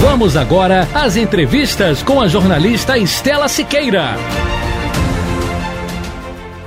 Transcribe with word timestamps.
Vamos 0.00 0.34
agora 0.34 0.88
às 0.94 1.14
entrevistas 1.14 2.02
com 2.02 2.22
a 2.22 2.26
jornalista 2.26 2.96
Estela 2.96 3.48
Siqueira. 3.48 4.16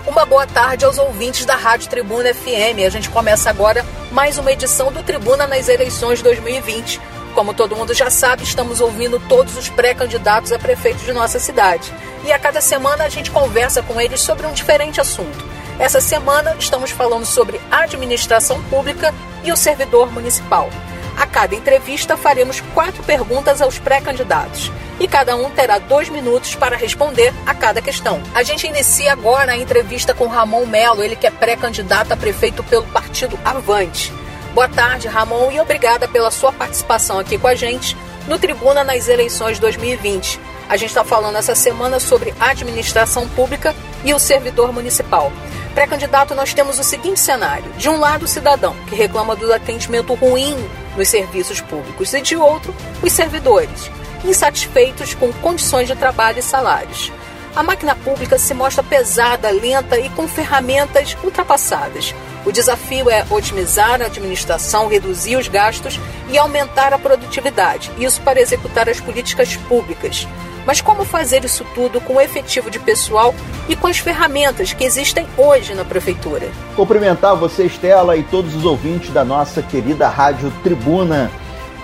Uma 0.05 0.23
boa 0.23 0.45
tarde 0.45 0.85
aos 0.85 0.99
ouvintes 0.99 1.43
da 1.43 1.55
Rádio 1.55 1.89
Tribuna 1.89 2.31
FM. 2.31 2.85
A 2.85 2.89
gente 2.89 3.09
começa 3.09 3.49
agora 3.49 3.83
mais 4.11 4.37
uma 4.37 4.51
edição 4.51 4.91
do 4.91 5.01
Tribuna 5.01 5.47
nas 5.47 5.67
eleições 5.67 6.21
2020. 6.21 7.01
Como 7.33 7.55
todo 7.55 7.75
mundo 7.75 7.91
já 7.95 8.07
sabe, 8.11 8.43
estamos 8.43 8.79
ouvindo 8.79 9.19
todos 9.27 9.57
os 9.57 9.67
pré-candidatos 9.67 10.51
a 10.51 10.59
prefeito 10.59 11.03
de 11.03 11.11
nossa 11.11 11.39
cidade. 11.39 11.91
E 12.23 12.31
a 12.31 12.37
cada 12.37 12.61
semana 12.61 13.03
a 13.05 13.09
gente 13.09 13.31
conversa 13.31 13.81
com 13.81 13.99
eles 13.99 14.21
sobre 14.21 14.45
um 14.45 14.53
diferente 14.53 15.01
assunto. 15.01 15.43
Essa 15.79 15.99
semana 15.99 16.55
estamos 16.59 16.91
falando 16.91 17.25
sobre 17.25 17.59
administração 17.71 18.61
pública 18.65 19.11
e 19.43 19.51
o 19.51 19.57
servidor 19.57 20.11
municipal. 20.11 20.69
A 21.17 21.25
cada 21.25 21.55
entrevista 21.55 22.17
faremos 22.17 22.61
quatro 22.73 23.03
perguntas 23.03 23.61
aos 23.61 23.77
pré-candidatos 23.77 24.71
e 24.99 25.07
cada 25.07 25.35
um 25.35 25.49
terá 25.49 25.79
dois 25.79 26.09
minutos 26.09 26.55
para 26.55 26.75
responder 26.75 27.33
a 27.45 27.53
cada 27.53 27.81
questão. 27.81 28.21
A 28.33 28.43
gente 28.43 28.67
inicia 28.67 29.11
agora 29.11 29.53
a 29.53 29.57
entrevista 29.57 30.13
com 30.13 30.27
Ramon 30.27 30.65
Melo, 30.65 31.03
ele 31.03 31.15
que 31.15 31.27
é 31.27 31.31
pré-candidato 31.31 32.11
a 32.11 32.17
prefeito 32.17 32.63
pelo 32.63 32.85
partido 32.87 33.37
Avante. 33.43 34.11
Boa 34.53 34.69
tarde, 34.69 35.07
Ramon, 35.07 35.51
e 35.51 35.59
obrigada 35.59 36.07
pela 36.07 36.29
sua 36.29 36.51
participação 36.51 37.19
aqui 37.19 37.37
com 37.37 37.47
a 37.47 37.55
gente 37.55 37.97
no 38.27 38.37
Tribuna 38.37 38.83
nas 38.83 39.07
eleições 39.07 39.59
2020. 39.59 40.39
A 40.69 40.77
gente 40.77 40.89
está 40.89 41.03
falando 41.03 41.37
essa 41.37 41.55
semana 41.55 41.99
sobre 41.99 42.33
administração 42.39 43.27
pública 43.29 43.75
e 44.03 44.13
o 44.13 44.19
servidor 44.19 44.71
municipal. 44.71 45.31
Pré-candidato, 45.73 46.35
nós 46.35 46.53
temos 46.53 46.77
o 46.79 46.83
seguinte 46.83 47.19
cenário: 47.19 47.71
de 47.77 47.89
um 47.89 47.99
lado, 47.99 48.25
o 48.25 48.27
cidadão, 48.27 48.75
que 48.87 48.95
reclama 48.95 49.35
do 49.35 49.51
atendimento 49.51 50.13
ruim 50.13 50.55
nos 50.95 51.07
serviços 51.07 51.59
públicos, 51.61 52.13
e 52.13 52.21
de 52.21 52.35
outro, 52.35 52.73
os 53.01 53.11
servidores, 53.11 53.89
insatisfeitos 54.23 55.15
com 55.15 55.33
condições 55.33 55.87
de 55.87 55.95
trabalho 55.95 56.39
e 56.39 56.43
salários. 56.43 57.11
A 57.55 57.61
máquina 57.61 57.95
pública 57.95 58.37
se 58.37 58.53
mostra 58.53 58.83
pesada, 58.83 59.49
lenta 59.51 59.99
e 59.99 60.09
com 60.09 60.27
ferramentas 60.27 61.15
ultrapassadas. 61.23 62.13
O 62.45 62.51
desafio 62.51 63.09
é 63.09 63.25
otimizar 63.29 64.01
a 64.01 64.05
administração, 64.05 64.87
reduzir 64.87 65.37
os 65.37 65.47
gastos 65.47 65.99
e 66.29 66.37
aumentar 66.37 66.93
a 66.93 66.99
produtividade, 66.99 67.91
isso 67.97 68.21
para 68.21 68.41
executar 68.41 68.89
as 68.89 68.99
políticas 68.99 69.55
públicas. 69.55 70.27
Mas 70.65 70.81
como 70.81 71.03
fazer 71.03 71.43
isso 71.43 71.65
tudo 71.75 71.99
com 71.99 72.15
o 72.15 72.21
efetivo 72.21 72.69
de 72.71 72.79
pessoal 72.79 73.33
e 73.67 73.75
com 73.75 73.87
as 73.87 73.97
ferramentas 73.97 74.73
que 74.73 74.83
existem 74.83 75.27
hoje 75.37 75.73
na 75.73 75.83
prefeitura? 75.83 76.49
Cumprimentar 76.75 77.35
você, 77.35 77.65
Estela, 77.65 78.15
e 78.15 78.23
todos 78.23 78.55
os 78.55 78.65
ouvintes 78.65 79.11
da 79.11 79.25
nossa 79.25 79.61
querida 79.61 80.07
Rádio 80.07 80.51
Tribuna 80.63 81.29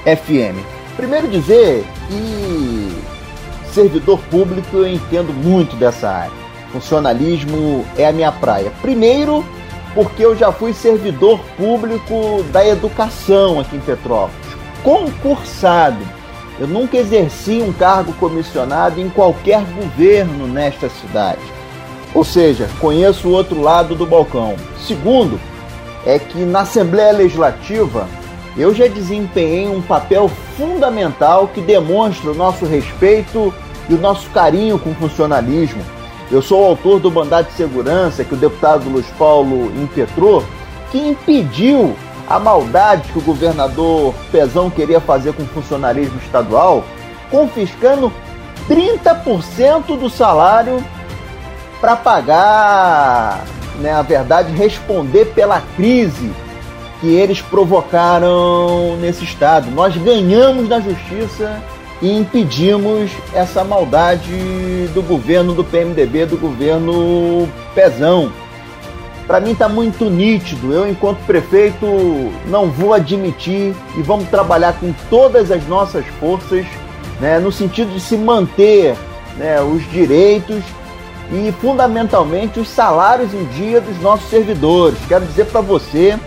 FM. 0.06 0.58
Primeiro 0.96 1.28
dizer 1.28 1.86
que 2.08 3.02
servidor 3.74 4.20
público 4.30 4.78
eu 4.78 4.88
entendo 4.88 5.34
muito 5.34 5.76
dessa 5.76 6.10
área. 6.10 6.40
Funcionalismo 6.72 7.86
é 7.98 8.06
a 8.06 8.12
minha 8.12 8.32
praia. 8.32 8.72
Primeiro, 8.82 9.46
porque 9.94 10.24
eu 10.24 10.36
já 10.36 10.52
fui 10.52 10.74
servidor 10.74 11.40
público 11.58 12.44
da 12.52 12.66
educação 12.66 13.60
aqui 13.60 13.76
em 13.76 13.80
Petrópolis, 13.80 14.36
concursado 14.84 16.19
eu 16.60 16.68
nunca 16.68 16.98
exerci 16.98 17.62
um 17.62 17.72
cargo 17.72 18.12
comissionado 18.14 19.00
em 19.00 19.10
qualquer 19.10 19.64
governo 19.64 20.46
nesta 20.46 20.90
cidade. 20.90 21.42
Ou 22.14 22.24
seja, 22.24 22.70
conheço 22.80 23.28
o 23.28 23.32
outro 23.32 23.62
lado 23.62 23.96
do 23.96 24.06
balcão. 24.06 24.56
Segundo, 24.86 25.40
é 26.06 26.20
que 26.20 26.40
na 26.40 26.62
Assembleia 26.62 27.14
Legislativa 27.14 28.08
eu 28.58 28.74
já 28.74 28.88
desempenhei 28.88 29.70
um 29.70 29.82
papel 29.82 30.30
fundamental 30.58 31.48
que 31.48 31.62
demonstra 31.62 32.32
o 32.32 32.36
nosso 32.36 32.66
respeito 32.66 33.54
e 33.88 33.94
o 33.94 34.02
nosso 34.02 34.30
carinho 34.32 34.78
com 34.78 34.90
o 34.90 34.96
funcionalismo. 34.96 35.82
Eu 36.32 36.42
sou 36.42 36.62
o 36.62 36.66
autor 36.66 37.00
do 37.00 37.10
mandato 37.10 37.48
de 37.48 37.54
segurança 37.54 38.24
que 38.24 38.34
o 38.34 38.38
deputado 38.38 38.90
Luiz 38.90 39.08
Paulo 39.18 39.72
impetrou, 39.82 40.44
que 40.92 40.98
impediu 40.98 41.96
a 42.30 42.38
maldade 42.38 43.12
que 43.12 43.18
o 43.18 43.22
governador 43.22 44.14
Pezão 44.32 44.70
queria 44.70 45.02
fazer 45.02 45.34
com 45.34 45.42
o 45.42 45.48
funcionarismo 45.48 46.20
estadual, 46.20 46.84
confiscando 47.32 48.14
30% 48.70 49.98
do 49.98 50.10
salário 50.10 50.84
para 51.82 51.96
pagar, 51.96 53.44
né, 53.80 53.92
a 53.94 54.04
verdade, 54.04 54.52
responder 54.54 55.26
pela 55.34 55.62
crise 55.76 56.32
que 57.02 57.08
eles 57.08 57.42
provocaram 57.42 58.98
nesse 58.98 59.24
estado. 59.24 59.72
Nós 59.72 59.96
ganhamos 59.98 60.70
na 60.70 60.80
justiça 60.80 61.60
e 62.02 62.16
impedimos 62.16 63.10
essa 63.34 63.64
maldade 63.64 64.88
do 64.94 65.02
governo 65.02 65.54
do 65.54 65.64
PMDB, 65.64 66.28
do 66.28 66.38
governo 66.38 67.50
Pezão 67.74 68.32
para 69.30 69.40
mim 69.40 69.52
está 69.52 69.70
muito 69.70 70.10
nítido. 70.10 70.74
Eu, 70.74 70.90
enquanto 70.90 71.20
prefeito, 71.20 71.86
não 72.48 72.72
vou 72.72 72.96
admitir 72.96 73.76
e 73.96 74.02
vamos 74.02 74.28
trabalhar 74.28 74.74
com 74.80 74.92
todas 75.08 75.52
as 75.52 75.68
nossas 75.68 76.04
forças, 76.20 76.66
né, 77.22 77.38
no 77.38 77.52
sentido 77.52 77.94
de 77.94 78.00
se 78.00 78.18
manter 78.18 78.96
né, 79.38 79.62
os 79.62 79.88
direitos 79.92 80.64
e, 81.32 81.54
fundamentalmente, 81.62 82.60
os 82.60 82.68
salários 82.68 83.32
em 83.32 83.44
dia 83.50 83.80
dos 83.80 84.02
nossos 84.02 84.28
servidores. 84.32 84.98
Quero 85.08 85.24
dizer 85.26 85.46
para 85.46 85.62
você 85.62 86.18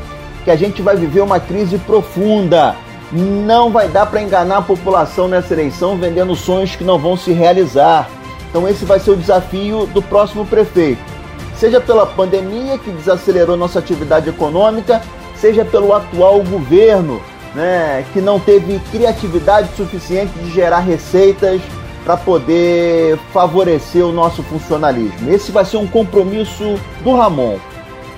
que 0.44 0.50
a 0.52 0.56
gente 0.56 0.80
vai 0.80 0.94
viver 0.94 1.22
uma 1.22 1.40
crise 1.40 1.78
profunda. 1.78 2.76
Não 3.10 3.72
vai 3.72 3.88
dar 3.88 4.06
para 4.06 4.22
enganar 4.22 4.58
a 4.58 4.62
população 4.62 5.26
nessa 5.26 5.52
eleição 5.52 5.96
vendendo 5.96 6.36
sonhos 6.36 6.76
que 6.76 6.84
não 6.84 7.00
vão 7.00 7.16
se 7.16 7.32
realizar. 7.32 8.08
Então, 8.48 8.68
esse 8.68 8.84
vai 8.84 9.00
ser 9.00 9.10
o 9.10 9.16
desafio 9.16 9.86
do 9.86 10.00
próximo 10.00 10.46
prefeito 10.46 11.21
seja 11.56 11.80
pela 11.80 12.06
pandemia 12.06 12.78
que 12.78 12.90
desacelerou 12.90 13.56
nossa 13.56 13.78
atividade 13.78 14.28
econômica, 14.28 15.02
seja 15.36 15.64
pelo 15.64 15.92
atual 15.92 16.42
governo, 16.42 17.22
né, 17.54 18.04
que 18.12 18.20
não 18.20 18.40
teve 18.40 18.78
criatividade 18.90 19.68
suficiente 19.76 20.32
de 20.38 20.50
gerar 20.50 20.80
receitas 20.80 21.60
para 22.04 22.16
poder 22.16 23.18
favorecer 23.32 24.04
o 24.04 24.12
nosso 24.12 24.42
funcionalismo. 24.42 25.30
Esse 25.30 25.52
vai 25.52 25.64
ser 25.64 25.76
um 25.76 25.86
compromisso 25.86 26.78
do 27.02 27.14
Ramon. 27.14 27.58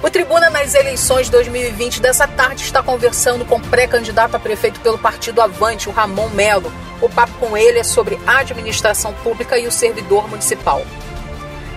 O 0.02 0.10
Tribuna 0.10 0.50
nas 0.50 0.74
eleições 0.74 1.30
2020 1.30 2.02
dessa 2.02 2.26
tarde 2.26 2.62
está 2.62 2.82
conversando 2.82 3.44
com 3.44 3.56
o 3.56 3.60
pré-candidato 3.60 4.34
a 4.34 4.38
prefeito 4.38 4.78
pelo 4.80 4.98
partido 4.98 5.40
Avante, 5.40 5.88
o 5.88 5.92
Ramon 5.92 6.28
Melo. 6.28 6.70
O 7.00 7.08
papo 7.08 7.32
com 7.40 7.56
ele 7.56 7.78
é 7.78 7.84
sobre 7.84 8.18
a 8.26 8.40
administração 8.40 9.14
pública 9.24 9.58
e 9.58 9.66
o 9.66 9.72
servidor 9.72 10.28
municipal. 10.28 10.82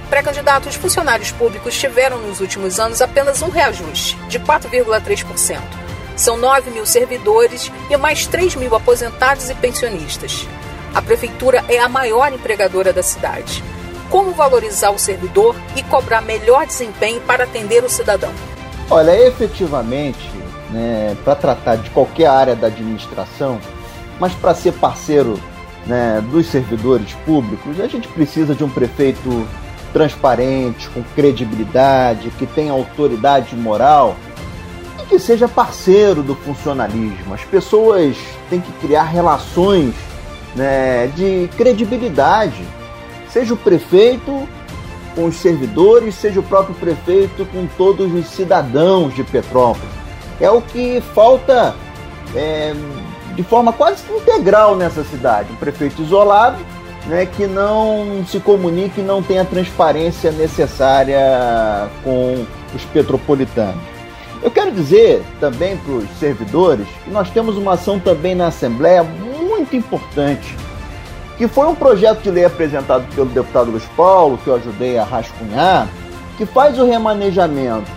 Pré-candidatos 0.09 0.75
funcionários 0.75 1.31
públicos 1.31 1.77
tiveram 1.77 2.17
nos 2.19 2.39
últimos 2.39 2.79
anos 2.79 3.01
apenas 3.01 3.41
um 3.41 3.49
reajuste, 3.49 4.17
de 4.29 4.39
4,3%. 4.39 5.59
São 6.15 6.37
9 6.37 6.71
mil 6.71 6.85
servidores 6.85 7.71
e 7.89 7.97
mais 7.97 8.25
3 8.25 8.55
mil 8.55 8.73
aposentados 8.73 9.49
e 9.49 9.55
pensionistas. 9.55 10.47
A 10.95 11.01
prefeitura 11.01 11.63
é 11.67 11.77
a 11.79 11.89
maior 11.89 12.31
empregadora 12.31 12.93
da 12.93 13.03
cidade. 13.03 13.63
Como 14.09 14.31
valorizar 14.31 14.91
o 14.91 14.97
servidor 14.97 15.55
e 15.75 15.83
cobrar 15.83 16.21
melhor 16.21 16.65
desempenho 16.65 17.19
para 17.21 17.43
atender 17.43 17.83
o 17.83 17.89
cidadão? 17.89 18.31
Olha, 18.89 19.11
efetivamente, 19.27 20.31
né, 20.71 21.17
para 21.25 21.35
tratar 21.35 21.75
de 21.75 21.89
qualquer 21.89 22.27
área 22.27 22.55
da 22.55 22.67
administração, 22.67 23.59
mas 24.17 24.33
para 24.33 24.55
ser 24.55 24.71
parceiro 24.73 25.37
né, 25.85 26.23
dos 26.31 26.47
servidores 26.47 27.13
públicos, 27.25 27.79
a 27.81 27.87
gente 27.87 28.07
precisa 28.07 28.55
de 28.55 28.63
um 28.63 28.69
prefeito 28.69 29.45
transparente, 29.97 30.87
com 30.89 31.01
credibilidade, 31.15 32.29
que 32.37 32.45
tenha 32.45 32.71
autoridade 32.71 33.55
moral 33.55 34.15
e 35.01 35.07
que 35.07 35.17
seja 35.17 35.47
parceiro 35.47 36.21
do 36.21 36.35
funcionalismo. 36.35 37.33
As 37.33 37.43
pessoas 37.43 38.15
têm 38.47 38.61
que 38.61 38.71
criar 38.73 39.05
relações 39.05 39.95
né, 40.55 41.07
de 41.15 41.49
credibilidade. 41.57 42.63
Seja 43.27 43.55
o 43.55 43.57
prefeito 43.57 44.47
com 45.15 45.25
os 45.25 45.35
servidores, 45.37 46.13
seja 46.13 46.41
o 46.41 46.43
próprio 46.43 46.75
prefeito 46.75 47.43
com 47.47 47.65
todos 47.75 48.13
os 48.13 48.27
cidadãos 48.27 49.15
de 49.15 49.23
Petrópolis. 49.23 49.97
É 50.39 50.51
o 50.51 50.61
que 50.61 51.01
falta 51.15 51.75
é, 52.35 52.75
de 53.35 53.41
forma 53.41 53.73
quase 53.73 54.03
integral 54.11 54.75
nessa 54.75 55.03
cidade. 55.03 55.51
Um 55.51 55.55
prefeito 55.55 56.03
isolado, 56.03 56.63
né, 57.07 57.25
que 57.25 57.47
não 57.47 58.25
se 58.27 58.39
comunique 58.39 58.99
e 58.99 59.03
não 59.03 59.23
tenha 59.23 59.41
a 59.41 59.45
transparência 59.45 60.31
necessária 60.31 61.19
com 62.03 62.45
os 62.75 62.83
petropolitanos. 62.85 63.81
Eu 64.41 64.51
quero 64.51 64.71
dizer 64.71 65.23
também 65.39 65.77
para 65.77 65.93
os 65.93 66.09
servidores 66.19 66.87
que 67.03 67.09
nós 67.09 67.29
temos 67.29 67.57
uma 67.57 67.73
ação 67.73 67.99
também 67.99 68.35
na 68.35 68.47
Assembleia 68.47 69.03
muito 69.03 69.75
importante, 69.75 70.55
que 71.37 71.47
foi 71.47 71.67
um 71.67 71.75
projeto 71.75 72.21
de 72.21 72.31
lei 72.31 72.45
apresentado 72.45 73.07
pelo 73.15 73.27
deputado 73.27 73.71
Luiz 73.71 73.85
Paulo, 73.95 74.37
que 74.37 74.47
eu 74.47 74.55
ajudei 74.55 74.97
a 74.97 75.03
rascunhar, 75.03 75.87
que 76.37 76.45
faz 76.45 76.77
o 76.77 76.85
remanejamento, 76.85 77.91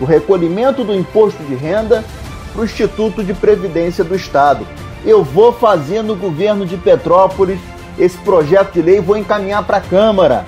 o 0.00 0.04
recolhimento 0.04 0.84
do 0.84 0.94
imposto 0.94 1.42
de 1.44 1.54
renda 1.54 2.04
para 2.52 2.62
o 2.62 2.64
Instituto 2.64 3.22
de 3.24 3.32
Previdência 3.32 4.04
do 4.04 4.14
Estado. 4.14 4.66
Eu 5.04 5.22
vou 5.22 5.52
fazer 5.52 6.02
no 6.02 6.14
governo 6.14 6.66
de 6.66 6.76
Petrópolis 6.76 7.58
esse 7.98 8.16
projeto 8.18 8.72
de 8.72 8.82
lei, 8.82 9.00
vou 9.00 9.16
encaminhar 9.16 9.64
para 9.64 9.78
a 9.78 9.82
Câmara 9.82 10.46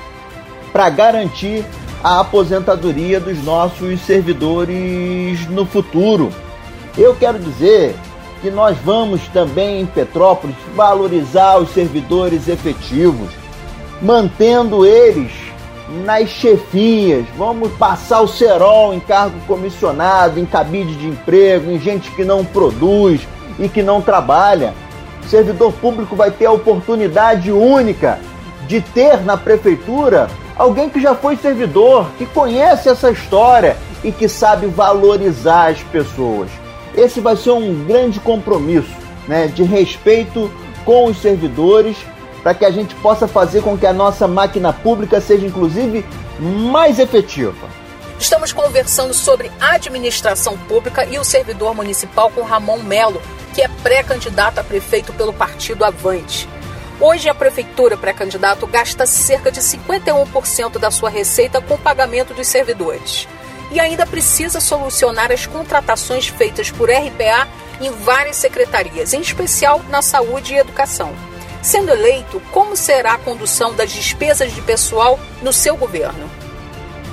para 0.72 0.88
garantir 0.88 1.64
a 2.02 2.20
aposentadoria 2.20 3.20
dos 3.20 3.42
nossos 3.44 4.00
servidores 4.02 5.46
no 5.48 5.66
futuro. 5.66 6.30
Eu 6.96 7.14
quero 7.14 7.38
dizer 7.38 7.94
que 8.40 8.50
nós 8.50 8.76
vamos 8.78 9.20
também 9.28 9.80
em 9.80 9.86
Petrópolis 9.86 10.56
valorizar 10.74 11.58
os 11.58 11.70
servidores 11.70 12.48
efetivos, 12.48 13.30
mantendo 14.00 14.86
eles 14.86 15.30
nas 16.04 16.28
chefias. 16.28 17.26
Vamos 17.36 17.72
passar 17.72 18.20
o 18.22 18.28
cerol 18.28 18.94
em 18.94 19.00
cargo 19.00 19.38
comissionado, 19.46 20.40
em 20.40 20.46
cabide 20.46 20.94
de 20.94 21.08
emprego, 21.08 21.70
em 21.70 21.78
gente 21.78 22.10
que 22.12 22.24
não 22.24 22.44
produz 22.44 23.20
e 23.58 23.68
que 23.68 23.82
não 23.82 24.00
trabalha. 24.00 24.72
O 25.24 25.28
servidor 25.28 25.72
público 25.74 26.16
vai 26.16 26.30
ter 26.30 26.46
a 26.46 26.52
oportunidade 26.52 27.52
única 27.52 28.18
de 28.66 28.80
ter 28.80 29.20
na 29.24 29.36
prefeitura 29.36 30.28
alguém 30.56 30.90
que 30.90 31.00
já 31.00 31.14
foi 31.14 31.36
servidor, 31.36 32.06
que 32.18 32.26
conhece 32.26 32.88
essa 32.88 33.10
história 33.10 33.76
e 34.04 34.12
que 34.12 34.28
sabe 34.28 34.66
valorizar 34.66 35.70
as 35.70 35.80
pessoas. 35.82 36.50
Esse 36.94 37.20
vai 37.20 37.36
ser 37.36 37.50
um 37.50 37.84
grande 37.84 38.20
compromisso 38.20 38.94
né, 39.26 39.46
de 39.46 39.62
respeito 39.62 40.50
com 40.84 41.06
os 41.06 41.20
servidores 41.20 41.96
para 42.42 42.54
que 42.54 42.64
a 42.64 42.70
gente 42.70 42.94
possa 42.96 43.28
fazer 43.28 43.62
com 43.62 43.76
que 43.76 43.86
a 43.86 43.92
nossa 43.92 44.26
máquina 44.26 44.72
pública 44.72 45.20
seja, 45.20 45.46
inclusive, 45.46 46.04
mais 46.38 46.98
efetiva. 46.98 47.69
Estamos 48.20 48.52
conversando 48.52 49.14
sobre 49.14 49.50
administração 49.58 50.58
pública 50.58 51.06
e 51.06 51.18
o 51.18 51.24
servidor 51.24 51.74
municipal 51.74 52.30
com 52.30 52.42
Ramon 52.42 52.82
Melo, 52.82 53.20
que 53.54 53.62
é 53.62 53.68
pré-candidato 53.82 54.58
a 54.58 54.62
prefeito 54.62 55.10
pelo 55.14 55.32
partido 55.32 55.86
Avante. 55.86 56.46
Hoje, 57.00 57.30
a 57.30 57.34
prefeitura 57.34 57.96
pré-candidato 57.96 58.66
gasta 58.66 59.06
cerca 59.06 59.50
de 59.50 59.60
51% 59.60 60.78
da 60.78 60.90
sua 60.90 61.08
receita 61.08 61.62
com 61.62 61.74
o 61.74 61.78
pagamento 61.78 62.34
dos 62.34 62.46
servidores. 62.46 63.26
E 63.70 63.80
ainda 63.80 64.04
precisa 64.04 64.60
solucionar 64.60 65.32
as 65.32 65.46
contratações 65.46 66.28
feitas 66.28 66.70
por 66.70 66.90
RPA 66.90 67.48
em 67.80 67.90
várias 67.90 68.36
secretarias, 68.36 69.14
em 69.14 69.22
especial 69.22 69.80
na 69.88 70.02
saúde 70.02 70.52
e 70.52 70.58
educação. 70.58 71.14
Sendo 71.62 71.90
eleito, 71.90 72.38
como 72.52 72.76
será 72.76 73.14
a 73.14 73.18
condução 73.18 73.74
das 73.74 73.90
despesas 73.90 74.52
de 74.52 74.60
pessoal 74.60 75.18
no 75.40 75.54
seu 75.54 75.74
governo? 75.74 76.29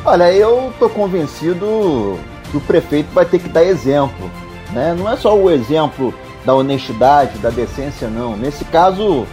Olha, 0.05 0.31
eu 0.31 0.69
estou 0.69 0.89
convencido 0.89 2.17
que 2.49 2.57
o 2.57 2.61
prefeito 2.61 3.13
vai 3.13 3.25
ter 3.25 3.39
que 3.39 3.49
dar 3.49 3.63
exemplo. 3.63 4.31
Né? 4.71 4.95
Não 4.97 5.11
é 5.11 5.17
só 5.17 5.35
o 5.35 5.49
exemplo 5.49 6.13
da 6.45 6.53
honestidade, 6.53 7.38
da 7.39 7.49
decência, 7.49 8.07
não. 8.07 8.38
Nesse 8.38 8.63
caso, 8.65 9.27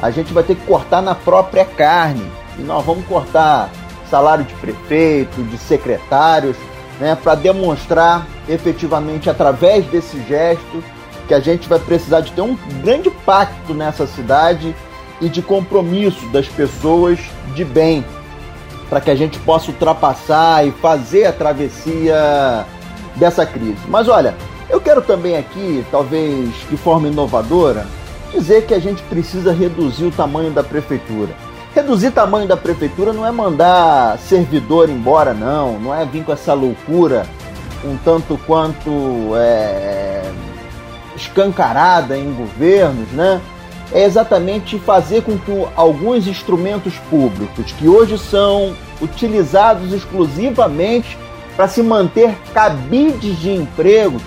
a 0.00 0.10
gente 0.10 0.32
vai 0.32 0.42
ter 0.42 0.54
que 0.54 0.66
cortar 0.66 1.02
na 1.02 1.14
própria 1.14 1.64
carne. 1.64 2.30
E 2.58 2.62
nós 2.62 2.84
vamos 2.84 3.04
cortar 3.06 3.70
salário 4.08 4.44
de 4.44 4.54
prefeito, 4.54 5.42
de 5.42 5.58
secretários, 5.58 6.56
né, 7.00 7.16
para 7.20 7.34
demonstrar 7.34 8.26
efetivamente 8.48 9.30
através 9.30 9.86
desse 9.86 10.20
gesto 10.24 10.82
que 11.26 11.34
a 11.34 11.40
gente 11.40 11.68
vai 11.68 11.78
precisar 11.78 12.20
de 12.20 12.32
ter 12.32 12.40
um 12.40 12.56
grande 12.82 13.08
pacto 13.08 13.72
nessa 13.72 14.06
cidade 14.06 14.74
e 15.20 15.28
de 15.28 15.40
compromisso 15.40 16.26
das 16.26 16.48
pessoas 16.48 17.18
de 17.54 17.64
bem, 17.64 18.04
para 18.90 19.00
que 19.00 19.10
a 19.10 19.14
gente 19.14 19.38
possa 19.38 19.70
ultrapassar 19.70 20.66
e 20.66 20.72
fazer 20.72 21.24
a 21.26 21.32
travessia 21.32 22.66
dessa 23.14 23.46
crise. 23.46 23.78
Mas 23.88 24.08
olha, 24.08 24.34
eu 24.68 24.80
quero 24.80 25.00
também 25.00 25.36
aqui, 25.36 25.86
talvez 25.92 26.50
de 26.68 26.76
forma 26.76 27.06
inovadora, 27.06 27.86
dizer 28.32 28.66
que 28.66 28.74
a 28.74 28.80
gente 28.80 29.00
precisa 29.04 29.52
reduzir 29.52 30.04
o 30.04 30.10
tamanho 30.10 30.50
da 30.50 30.64
prefeitura. 30.64 31.30
Reduzir 31.72 32.08
o 32.08 32.12
tamanho 32.12 32.48
da 32.48 32.56
prefeitura 32.56 33.12
não 33.12 33.24
é 33.24 33.30
mandar 33.30 34.18
servidor 34.18 34.90
embora, 34.90 35.32
não, 35.32 35.78
não 35.78 35.94
é 35.94 36.04
vir 36.04 36.24
com 36.24 36.32
essa 36.32 36.52
loucura 36.52 37.24
um 37.84 37.96
tanto 38.04 38.38
quanto 38.46 38.90
é, 39.36 40.22
escancarada 41.16 42.18
em 42.18 42.32
governos, 42.32 43.08
né? 43.12 43.40
É 43.92 44.04
exatamente 44.04 44.78
fazer 44.78 45.22
com 45.22 45.36
que 45.36 45.66
alguns 45.74 46.26
instrumentos 46.26 46.94
públicos 47.10 47.72
que 47.72 47.88
hoje 47.88 48.16
são 48.18 48.74
utilizados 49.00 49.92
exclusivamente 49.92 51.18
para 51.56 51.66
se 51.66 51.82
manter 51.82 52.34
cabides 52.54 53.38
de 53.38 53.50
emprego 53.50 54.20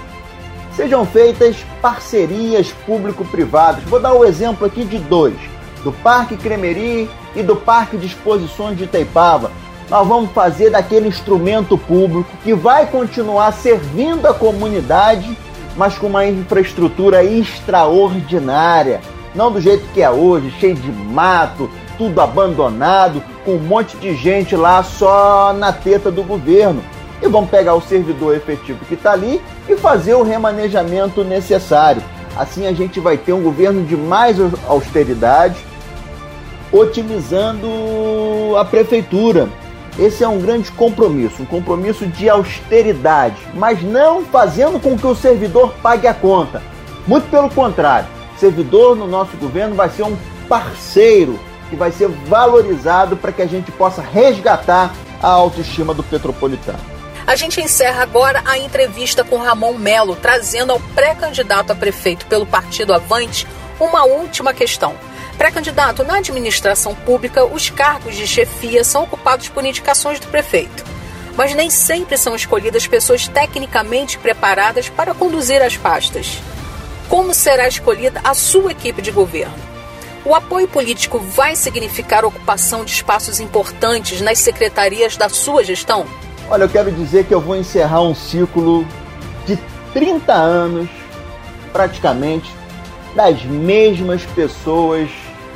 sejam 0.75 1.05
feitas 1.05 1.55
parcerias 1.81 2.71
público-privadas. 2.85 3.83
Vou 3.85 3.99
dar 3.99 4.13
o 4.13 4.19
um 4.19 4.25
exemplo 4.25 4.65
aqui 4.65 4.83
de 4.83 4.97
dois: 4.97 5.35
do 5.83 5.91
Parque 5.91 6.35
Cremeri 6.35 7.09
e 7.35 7.41
do 7.41 7.55
Parque 7.55 7.95
de 7.95 8.07
Exposições 8.07 8.77
de 8.77 8.83
Itaipava. 8.83 9.51
Nós 9.89 10.07
vamos 10.07 10.31
fazer 10.31 10.71
daquele 10.71 11.07
instrumento 11.07 11.77
público 11.77 12.29
que 12.43 12.53
vai 12.53 12.87
continuar 12.87 13.51
servindo 13.53 14.25
a 14.27 14.33
comunidade 14.33 15.37
mas 15.75 15.97
com 15.97 16.07
uma 16.07 16.25
infraestrutura 16.25 17.23
extraordinária. 17.23 19.01
Não 19.35 19.51
do 19.51 19.59
jeito 19.59 19.85
que 19.93 20.01
é 20.01 20.09
hoje, 20.09 20.51
cheio 20.59 20.75
de 20.75 20.91
mato, 20.91 21.69
tudo 21.97 22.21
abandonado, 22.21 23.23
com 23.43 23.53
um 23.53 23.59
monte 23.59 23.97
de 23.97 24.15
gente 24.15 24.55
lá 24.55 24.83
só 24.83 25.53
na 25.53 25.71
teta 25.71 26.11
do 26.11 26.23
governo. 26.23 26.83
E 27.21 27.27
vamos 27.27 27.49
pegar 27.49 27.73
o 27.73 27.81
servidor 27.81 28.35
efetivo 28.35 28.83
que 28.85 28.95
está 28.95 29.13
ali 29.13 29.41
e 29.67 29.75
fazer 29.75 30.13
o 30.13 30.23
remanejamento 30.23 31.23
necessário. 31.23 32.03
Assim 32.35 32.67
a 32.67 32.73
gente 32.73 32.99
vai 32.99 33.17
ter 33.17 33.33
um 33.33 33.41
governo 33.41 33.83
de 33.85 33.95
mais 33.95 34.37
austeridade, 34.67 35.57
otimizando 36.71 37.67
a 38.57 38.65
prefeitura 38.65 39.47
esse 39.97 40.23
é 40.23 40.27
um 40.27 40.39
grande 40.39 40.71
compromisso, 40.71 41.43
um 41.43 41.45
compromisso 41.45 42.07
de 42.07 42.27
austeridade, 42.27 43.37
mas 43.53 43.83
não 43.83 44.25
fazendo 44.25 44.79
com 44.79 44.97
que 44.97 45.05
o 45.05 45.15
servidor 45.15 45.71
pague 45.83 46.07
a 46.07 46.13
conta. 46.13 46.63
Muito 47.05 47.29
pelo 47.29 47.47
contrário, 47.49 48.07
servidor 48.43 48.93
no 48.93 49.07
nosso 49.07 49.37
governo 49.37 49.73
vai 49.73 49.89
ser 49.89 50.03
um 50.03 50.17
parceiro 50.49 51.39
que 51.69 51.77
vai 51.77 51.93
ser 51.93 52.09
valorizado 52.09 53.15
para 53.15 53.31
que 53.31 53.41
a 53.41 53.45
gente 53.45 53.71
possa 53.71 54.01
resgatar 54.01 54.93
a 55.21 55.29
autoestima 55.29 55.93
do 55.93 56.03
petropolitano. 56.03 56.79
A 57.25 57.37
gente 57.37 57.61
encerra 57.61 58.03
agora 58.03 58.43
a 58.45 58.57
entrevista 58.57 59.23
com 59.23 59.37
Ramon 59.37 59.75
Melo, 59.75 60.17
trazendo 60.17 60.73
ao 60.73 60.79
pré-candidato 60.93 61.71
a 61.71 61.75
prefeito 61.75 62.25
pelo 62.25 62.45
Partido 62.45 62.93
Avante 62.93 63.47
uma 63.79 64.03
última 64.03 64.53
questão. 64.53 64.93
Pré-candidato 65.37 66.03
na 66.03 66.17
administração 66.17 66.93
pública, 66.93 67.45
os 67.45 67.69
cargos 67.69 68.13
de 68.13 68.27
chefia 68.27 68.83
são 68.83 69.03
ocupados 69.03 69.47
por 69.47 69.65
indicações 69.65 70.19
do 70.19 70.27
prefeito. 70.27 70.83
Mas 71.37 71.55
nem 71.55 71.69
sempre 71.69 72.17
são 72.17 72.35
escolhidas 72.35 72.85
pessoas 72.85 73.25
tecnicamente 73.25 74.17
preparadas 74.19 74.89
para 74.89 75.13
conduzir 75.13 75.61
as 75.61 75.77
pastas. 75.77 76.41
Como 77.09 77.33
será 77.33 77.67
escolhida 77.67 78.21
a 78.23 78.33
sua 78.33 78.71
equipe 78.71 79.01
de 79.01 79.11
governo? 79.11 79.53
O 80.25 80.33
apoio 80.33 80.67
político 80.67 81.19
vai 81.19 81.55
significar 81.55 82.23
ocupação 82.23 82.85
de 82.85 82.91
espaços 82.91 83.39
importantes 83.39 84.21
nas 84.21 84.39
secretarias 84.39 85.17
da 85.17 85.27
sua 85.27 85.63
gestão? 85.63 86.05
Olha, 86.49 86.63
eu 86.63 86.69
quero 86.69 86.91
dizer 86.91 87.25
que 87.25 87.33
eu 87.33 87.41
vou 87.41 87.55
encerrar 87.55 88.01
um 88.01 88.15
ciclo 88.15 88.85
de 89.45 89.57
30 89.93 90.33
anos, 90.33 90.89
praticamente, 91.73 92.49
das 93.15 93.43
mesmas 93.43 94.23
pessoas 94.23 95.09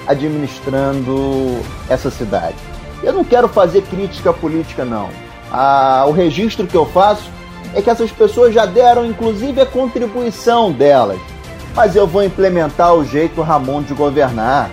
administrando 0.06 1.60
essa 1.90 2.12
cidade. 2.12 2.56
Eu 3.02 3.14
não 3.14 3.24
quero 3.24 3.48
fazer 3.48 3.84
crítica 3.84 4.34
política, 4.34 4.84
não. 4.84 5.10
Ah, 5.52 6.06
o 6.08 6.12
registro 6.12 6.68
que 6.68 6.76
eu 6.76 6.86
faço 6.86 7.30
é 7.74 7.82
que 7.82 7.90
essas 7.90 8.12
pessoas 8.12 8.54
já 8.54 8.66
deram, 8.66 9.06
inclusive, 9.06 9.62
a 9.62 9.66
contribuição 9.66 10.72
delas. 10.72 11.20
Mas 11.78 11.96
eu 11.96 12.08
vou 12.08 12.24
implementar 12.24 12.96
o 12.96 13.06
jeito 13.06 13.44
Ramon 13.44 13.84
de 13.84 13.94
governar. 13.94 14.72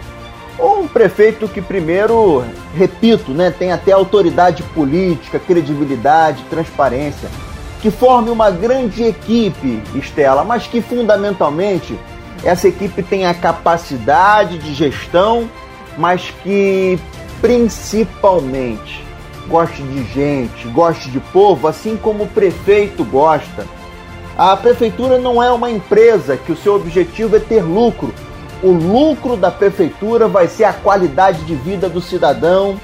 Um 0.58 0.88
prefeito 0.88 1.46
que, 1.46 1.60
primeiro, 1.60 2.42
repito, 2.74 3.32
né, 3.32 3.50
tem 3.50 3.72
até 3.72 3.92
autoridade 3.92 4.62
política, 4.62 5.38
credibilidade, 5.38 6.42
transparência. 6.48 7.28
Que 7.82 7.90
forme 7.90 8.30
uma 8.30 8.50
grande 8.50 9.04
equipe, 9.04 9.82
Estela, 9.94 10.44
mas 10.44 10.66
que 10.66 10.80
fundamentalmente 10.80 11.94
essa 12.42 12.68
equipe 12.68 13.02
tenha 13.02 13.34
capacidade 13.34 14.56
de 14.56 14.72
gestão, 14.72 15.50
mas 15.98 16.32
que 16.42 16.98
principalmente 17.38 19.04
goste 19.46 19.82
de 19.82 20.04
gente, 20.04 20.66
goste 20.68 21.10
de 21.10 21.20
povo, 21.20 21.68
assim 21.68 21.98
como 21.98 22.24
o 22.24 22.28
prefeito 22.28 23.04
gosta. 23.04 23.66
A 24.36 24.56
prefeitura 24.56 25.16
não 25.16 25.40
é 25.40 25.52
uma 25.52 25.70
empresa 25.70 26.36
que 26.36 26.50
o 26.50 26.56
seu 26.56 26.74
objetivo 26.74 27.36
é 27.36 27.38
ter 27.38 27.62
lucro. 27.62 28.12
O 28.62 28.70
lucro 28.72 29.36
da 29.36 29.50
prefeitura 29.50 30.26
vai 30.26 30.48
ser 30.48 30.64
a 30.64 30.72
qualidade 30.72 31.44
de 31.44 31.54
vida 31.54 31.88
do 31.88 32.00
cidadão 32.00 32.76